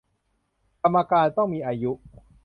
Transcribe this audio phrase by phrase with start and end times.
[0.83, 1.91] กรรมการต้องมีอายุ